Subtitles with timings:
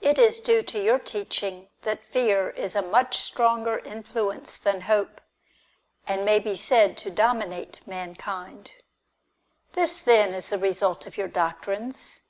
[0.00, 5.20] It is due to your teaching that fear is a much stronger influence than hope,
[6.04, 8.72] and may be said to dominate mankind.
[9.74, 12.22] "This then is the result of your doctrines.